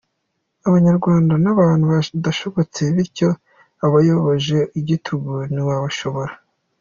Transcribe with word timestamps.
Abanyarwanda 0.67 1.33
n’abantu 1.43 1.83
badashobotse 1.93 2.81
bityo 2.95 3.29
utabayoboje 3.71 4.59
igitugu 4.79 5.31
ntiwabashobora 5.51 6.33